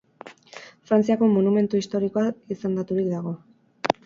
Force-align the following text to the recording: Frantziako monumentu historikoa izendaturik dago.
Frantziako 0.91 1.29
monumentu 1.33 1.83
historikoa 1.83 2.25
izendaturik 2.57 3.13
dago. 3.15 3.37